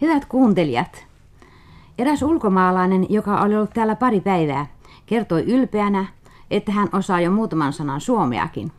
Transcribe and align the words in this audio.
Hyvät 0.00 0.24
kuuntelijat, 0.24 1.06
eräs 1.98 2.22
ulkomaalainen, 2.22 3.06
joka 3.08 3.40
oli 3.40 3.56
ollut 3.56 3.70
täällä 3.74 3.96
pari 3.96 4.20
päivää, 4.20 4.66
kertoi 5.06 5.42
ylpeänä, 5.42 6.06
että 6.50 6.72
hän 6.72 6.88
osaa 6.92 7.20
jo 7.20 7.30
muutaman 7.30 7.72
sanan 7.72 8.00
suomeakin. 8.00 8.72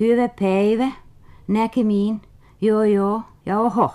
Hyvä 0.00 0.28
päivä, 0.40 0.92
näkemiin, 1.48 2.20
joo 2.60 2.82
joo 2.82 3.22
ja 3.46 3.60
oho. 3.60 3.90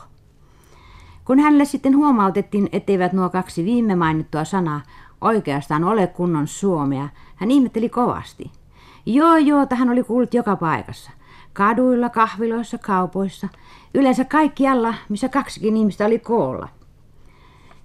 Kun 1.25 1.39
hänelle 1.39 1.65
sitten 1.65 1.97
huomautettiin, 1.97 2.70
etteivät 2.72 3.13
nuo 3.13 3.29
kaksi 3.29 3.66
viime 3.66 3.96
mainittua 3.96 4.44
sanaa 4.44 4.81
oikeastaan 5.22 5.84
ole 5.84 6.08
kunnon 6.08 6.47
suomea, 6.47 7.10
hän 7.36 7.52
ihmetteli 7.52 7.90
kovasti. 7.90 8.52
Joo 9.06 9.38
joo, 9.38 9.68
hän 9.76 9.90
oli 9.90 10.04
kuullut 10.04 10.34
joka 10.34 10.56
paikassa. 10.56 11.12
Kaduilla, 11.60 12.10
kahviloissa, 12.10 12.78
kaupoissa, 12.78 13.47
yleensä 13.94 14.25
kaikkialla, 14.25 14.94
missä 15.10 15.29
kaksikin 15.29 15.78
ihmistä 15.78 16.05
oli 16.05 16.20
koolla. 16.20 16.67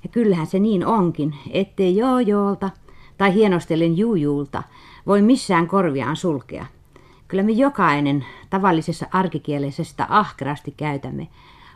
Ja 0.03 0.09
kyllähän 0.09 0.47
se 0.47 0.59
niin 0.59 0.87
onkin, 0.87 1.35
ettei 1.51 1.97
joo 1.97 2.19
joolta 2.19 2.71
tai 3.19 3.35
hienostellen 3.35 3.99
juujuulta 3.99 4.63
voi 5.07 5.23
missään 5.23 5.69
korviaan 5.69 6.17
sulkea. 6.17 6.67
Kyllä 7.29 7.43
me 7.43 7.53
jokainen 7.53 8.25
tavallisessa 8.51 9.07
arkikielessä 9.13 9.85
sitä 9.85 10.07
ahkerasti 10.09 10.75
käytämme, 10.77 11.29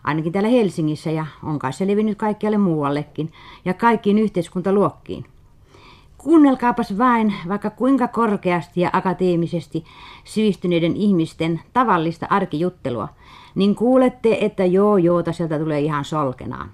ainakin 0.04 0.32
täällä 0.32 0.51
Helsingissä 0.51 1.10
ja 1.10 1.26
on 1.42 1.59
kai 1.59 1.73
se 1.73 1.87
levinnyt 1.87 2.18
kaikkialle 2.18 2.59
muuallekin 2.59 3.32
ja 3.65 3.74
kaikkiin 3.74 4.18
yhteiskuntaluokkiin. 4.18 5.24
Kuunnelkaapas 6.18 6.98
vain 6.98 7.34
vaikka 7.48 7.70
kuinka 7.70 8.08
korkeasti 8.08 8.80
ja 8.80 8.90
akateemisesti 8.92 9.84
sivistyneiden 10.24 10.96
ihmisten 10.96 11.60
tavallista 11.72 12.26
arkijuttelua, 12.30 13.09
niin 13.54 13.74
kuulette, 13.74 14.38
että 14.40 14.64
joo 14.64 14.96
joota 14.96 15.32
sieltä 15.32 15.59
tulee 15.59 15.80
ihan 15.80 16.04
solkenaan. 16.04 16.70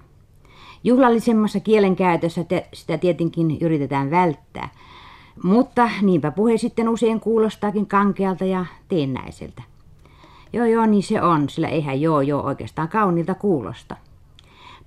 Juhlallisemmassa 0.83 1.59
kielenkäytössä 1.59 2.43
te, 2.43 2.67
sitä 2.73 2.97
tietenkin 2.97 3.57
yritetään 3.61 4.11
välttää, 4.11 4.69
mutta 5.43 5.89
niinpä 6.01 6.31
puhe 6.31 6.57
sitten 6.57 6.89
usein 6.89 7.19
kuulostaakin 7.19 7.87
kankealta 7.87 8.45
ja 8.45 8.65
teennäiseltä. 8.87 9.61
Joo 10.53 10.65
joo, 10.65 10.85
niin 10.85 11.03
se 11.03 11.21
on, 11.21 11.49
sillä 11.49 11.67
eihän 11.67 12.01
joo 12.01 12.21
joo 12.21 12.41
oikeastaan 12.41 12.89
kauniilta 12.89 13.35
kuulosta. 13.35 13.95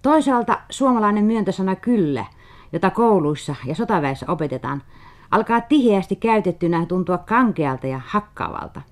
Toisaalta 0.03 0.61
suomalainen 0.71 1.25
myöntösana 1.25 1.77
kyllä– 1.77 2.25
jota 2.73 2.91
kouluissa 2.91 3.55
ja 3.67 3.75
sotaväessä 3.75 4.27
opetetaan, 4.29 4.83
alkaa 5.31 5.61
tiheästi 5.61 6.17
käytettynä 6.17 6.87
tuntua 6.87 7.19
kankealta 7.19 7.87
ja 7.87 8.01
hakkaavalta. 8.07 8.83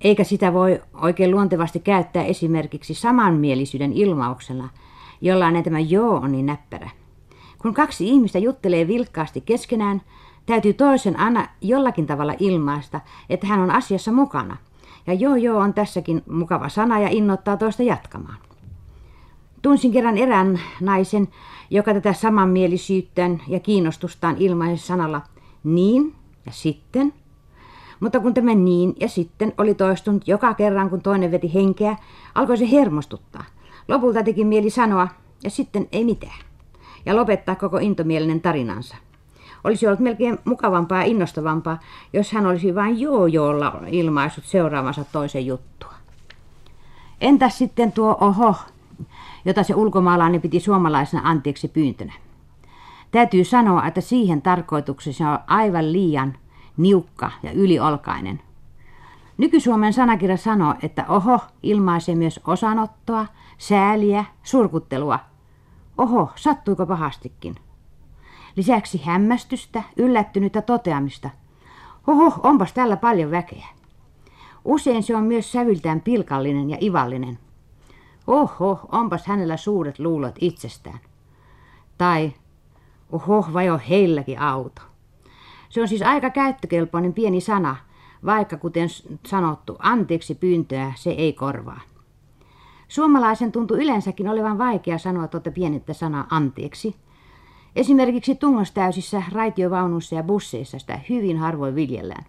Eikä 0.00 0.24
sitä 0.24 0.52
voi 0.52 0.80
oikein 0.94 1.30
luontevasti 1.30 1.80
käyttää 1.80 2.24
esimerkiksi 2.24 2.94
samanmielisyyden 2.94 3.92
ilmauksella, 3.92 4.68
jollain 5.20 5.64
tämä 5.64 5.80
joo 5.80 6.16
on 6.16 6.32
niin 6.32 6.46
näppärä. 6.46 6.90
Kun 7.62 7.74
kaksi 7.74 8.08
ihmistä 8.08 8.38
juttelee 8.38 8.86
vilkkaasti 8.86 9.40
keskenään, 9.40 10.02
täytyy 10.46 10.72
toisen 10.72 11.20
aina 11.20 11.48
jollakin 11.60 12.06
tavalla 12.06 12.34
ilmaista, 12.38 13.00
että 13.30 13.46
hän 13.46 13.60
on 13.60 13.70
asiassa 13.70 14.12
mukana. 14.12 14.56
Ja 15.06 15.14
joo 15.14 15.36
joo 15.36 15.58
on 15.58 15.74
tässäkin 15.74 16.22
mukava 16.30 16.68
sana 16.68 17.00
ja 17.00 17.08
innoittaa 17.08 17.56
toista 17.56 17.82
jatkamaan. 17.82 18.36
Tunsin 19.64 19.92
kerran 19.92 20.18
erään 20.18 20.60
naisen, 20.80 21.28
joka 21.70 21.94
tätä 21.94 22.12
samanmielisyyttään 22.12 23.42
ja 23.48 23.60
kiinnostustaan 23.60 24.36
ilmaisi 24.38 24.86
sanalla 24.86 25.20
niin 25.64 26.14
ja 26.46 26.52
sitten. 26.52 27.12
Mutta 28.00 28.20
kun 28.20 28.34
tämä 28.34 28.54
niin 28.54 28.94
ja 29.00 29.08
sitten 29.08 29.52
oli 29.58 29.74
toistunut 29.74 30.28
joka 30.28 30.54
kerran, 30.54 30.90
kun 30.90 31.02
toinen 31.02 31.30
veti 31.30 31.54
henkeä, 31.54 31.96
alkoi 32.34 32.58
se 32.58 32.70
hermostuttaa. 32.70 33.44
Lopulta 33.88 34.22
teki 34.22 34.44
mieli 34.44 34.70
sanoa, 34.70 35.08
ja 35.44 35.50
sitten 35.50 35.88
ei 35.92 36.04
mitään. 36.04 36.38
Ja 37.06 37.16
lopettaa 37.16 37.54
koko 37.54 37.78
intomielinen 37.78 38.40
tarinansa. 38.40 38.96
Olisi 39.64 39.86
ollut 39.86 40.00
melkein 40.00 40.38
mukavampaa 40.44 40.98
ja 40.98 41.04
innostavampaa, 41.04 41.78
jos 42.12 42.32
hän 42.32 42.46
olisi 42.46 42.74
vain 42.74 43.00
joo-joolla 43.00 43.80
ilmaissut 43.86 44.44
seuraavansa 44.44 45.04
toisen 45.12 45.46
juttua. 45.46 45.92
Entäs 47.20 47.58
sitten 47.58 47.92
tuo 47.92 48.18
oho, 48.20 48.54
jota 49.44 49.62
se 49.62 49.74
ulkomaalainen 49.74 50.40
piti 50.40 50.60
suomalaisena 50.60 51.22
anteeksi 51.24 51.68
pyyntönä. 51.68 52.12
Täytyy 53.10 53.44
sanoa, 53.44 53.86
että 53.86 54.00
siihen 54.00 54.42
tarkoitukseen 54.42 55.14
se 55.14 55.26
on 55.26 55.38
aivan 55.46 55.92
liian 55.92 56.36
niukka 56.76 57.30
ja 57.42 57.52
yliolkainen. 57.52 58.40
Nyky-Suomen 59.38 59.92
sanakirja 59.92 60.36
sanoo, 60.36 60.74
että 60.82 61.04
oho 61.08 61.40
ilmaisee 61.62 62.14
myös 62.14 62.40
osanottoa, 62.46 63.26
sääliä, 63.58 64.24
surkuttelua. 64.42 65.18
Oho, 65.98 66.30
sattuiko 66.36 66.86
pahastikin? 66.86 67.54
Lisäksi 68.56 69.02
hämmästystä, 69.04 69.82
yllättynyttä 69.96 70.62
toteamista. 70.62 71.30
Oho, 72.06 72.40
onpas 72.42 72.72
tällä 72.72 72.96
paljon 72.96 73.30
väkeä. 73.30 73.66
Usein 74.64 75.02
se 75.02 75.16
on 75.16 75.24
myös 75.24 75.52
sävyltään 75.52 76.00
pilkallinen 76.00 76.70
ja 76.70 76.78
ivallinen. 76.80 77.38
Oho, 78.26 78.80
onpas 78.92 79.26
hänellä 79.26 79.56
suuret 79.56 79.98
luulot 79.98 80.34
itsestään. 80.40 80.98
Tai 81.98 82.32
oho, 83.12 83.46
vai 83.52 83.70
on 83.70 83.80
heilläkin 83.80 84.38
auto. 84.38 84.82
Se 85.68 85.80
on 85.80 85.88
siis 85.88 86.02
aika 86.02 86.30
käyttökelpoinen 86.30 87.12
pieni 87.12 87.40
sana, 87.40 87.76
vaikka 88.24 88.56
kuten 88.56 88.88
sanottu, 89.26 89.76
anteeksi 89.78 90.34
pyyntöä 90.34 90.92
se 90.96 91.10
ei 91.10 91.32
korvaa. 91.32 91.80
Suomalaisen 92.88 93.52
tuntuu 93.52 93.76
yleensäkin 93.76 94.28
olevan 94.28 94.58
vaikea 94.58 94.98
sanoa 94.98 95.28
tuota 95.28 95.50
pienettä 95.50 95.92
sanaa 95.92 96.26
anteeksi. 96.30 96.96
Esimerkiksi 97.76 98.34
tungostäysissä 98.34 99.22
raitiovaunuissa 99.32 100.14
ja 100.14 100.22
busseissa 100.22 100.78
sitä 100.78 101.00
hyvin 101.08 101.38
harvoin 101.38 101.74
viljellään. 101.74 102.24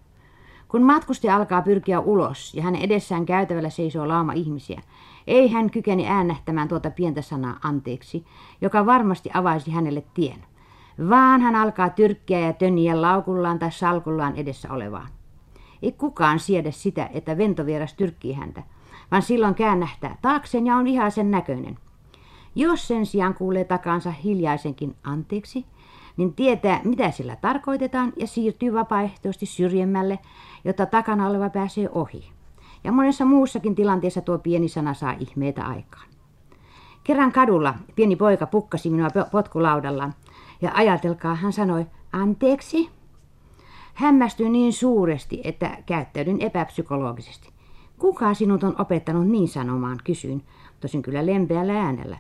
Kun 0.68 0.84
matkustaja 0.84 1.36
alkaa 1.36 1.62
pyrkiä 1.62 2.00
ulos 2.00 2.54
ja 2.54 2.64
hänen 2.64 2.82
edessään 2.82 3.26
käytävällä 3.26 3.70
seisoo 3.70 4.08
laama 4.08 4.34
ihmisiä, 4.34 4.82
ei 5.28 5.52
hän 5.52 5.70
kykeni 5.70 6.08
äänähtämään 6.08 6.68
tuota 6.68 6.92
pientä 6.92 7.22
sanaa 7.22 7.60
anteeksi, 7.64 8.26
joka 8.62 8.86
varmasti 8.86 9.30
avaisi 9.34 9.72
hänelle 9.72 10.04
tien, 10.14 10.44
vaan 11.10 11.42
hän 11.42 11.56
alkaa 11.56 11.90
tyrkkiä 11.90 12.40
ja 12.40 12.54
tönniä 12.54 13.02
laukullaan 13.02 13.60
tai 13.60 13.72
salkullaan 13.72 14.36
edessä 14.36 14.74
olevaan. 14.74 15.08
Ei 15.82 15.92
kukaan 15.92 16.40
siedä 16.40 16.72
sitä, 16.72 17.10
että 17.14 17.38
ventovieras 17.38 17.94
tyrkkii 17.94 18.34
häntä, 18.34 18.64
vaan 19.12 19.22
silloin 19.22 19.56
käännähtää 19.56 20.18
taakseen 20.22 20.66
ja 20.66 20.76
on 20.76 20.86
vihaisen 20.86 21.32
näköinen. 21.32 21.78
Jos 22.56 22.88
sen 22.88 23.06
sijaan 23.06 23.34
kuulee 23.34 23.64
takansa 23.64 24.12
hiljaisenkin 24.12 24.96
anteeksi, 25.04 25.66
niin 26.18 26.34
tietää, 26.34 26.82
mitä 26.84 27.12
sillä 27.12 27.36
tarkoitetaan 27.36 28.14
ja 28.18 28.28
siirtyy 28.28 28.74
vapaaehtoisesti 28.74 29.46
syrjemmälle, 29.46 30.20
jotta 30.64 30.86
takana 30.86 31.28
oleva 31.28 31.50
pääsee 31.50 31.90
ohi. 31.90 32.32
Ja 32.84 32.92
monessa 32.92 33.26
muussakin 33.26 33.76
tilanteessa 33.76 34.22
tuo 34.22 34.38
pieni 34.38 34.68
sana 34.68 34.94
saa 34.94 35.16
ihmeitä 35.20 35.66
aikaan. 35.66 36.08
Kerran 37.04 37.32
kadulla 37.32 37.74
pieni 37.96 38.16
poika 38.16 38.46
pukkasi 38.46 38.90
minua 38.90 39.10
potkulaudalla 39.32 40.10
ja 40.62 40.72
ajatelkaa, 40.74 41.36
hän 41.36 41.54
sanoi, 41.54 41.86
anteeksi. 42.14 42.90
Hämmästyin 43.94 44.52
niin 44.52 44.74
suuresti, 44.74 45.42
että 45.44 45.78
käyttäydyn 45.86 46.42
epäpsykologisesti. 46.42 47.50
Kuka 48.00 48.34
sinut 48.34 48.64
on 48.64 48.82
opettanut 48.82 49.28
niin 49.28 49.48
sanomaan, 49.48 49.98
kysyin, 50.04 50.44
tosin 50.80 51.02
kyllä 51.02 51.26
lempeällä 51.26 51.74
äänellä. 51.74 52.18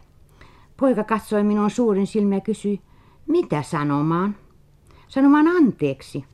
Poika 0.78 1.04
katsoi 1.04 1.44
minun 1.44 1.70
suurin 1.70 2.08
silmiä 2.08 2.38
ja 2.38 2.42
kysyi, 2.42 2.82
mitä 3.28 3.62
sanomaan? 3.62 4.36
Sanomaan 5.08 5.47
anteeksi. 5.47 6.25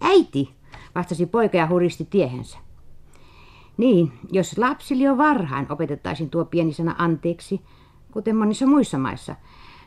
Äiti, 0.00 0.54
vastasi 0.94 1.26
poika 1.26 1.56
ja 1.56 1.68
huristi 1.68 2.04
tiehensä. 2.04 2.58
Niin, 3.76 4.12
jos 4.32 4.58
lapsille 4.58 5.04
jo 5.04 5.16
varhain 5.16 5.72
opetettaisiin 5.72 6.30
tuo 6.30 6.44
pieni 6.44 6.72
sana 6.72 6.94
anteeksi, 6.98 7.60
kuten 8.12 8.36
monissa 8.36 8.66
muissa 8.66 8.98
maissa, 8.98 9.36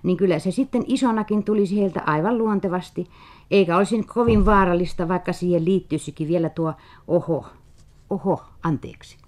niin 0.04 0.18
kyllä 0.18 0.40
se 0.40 0.52
sitten 0.52 0.84
isonakin 0.88 1.44
tulisi 1.44 1.80
heiltä 1.80 2.04
aivan 2.06 2.38
luontevasti, 2.38 3.08
eikä 3.52 3.78
olisi 3.78 4.04
kovin 4.04 4.46
vaarallista, 4.46 5.08
vaikka 5.08 5.34
siihen 5.34 5.66
liittyisikin 5.66 6.28
vielä 6.28 6.50
tuo 6.50 6.74
oho, 7.08 7.46
oho, 8.10 8.44
anteeksi. 8.64 9.19